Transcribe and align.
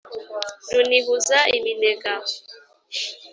Runihuza 0.75 1.37
iminega 1.57 2.13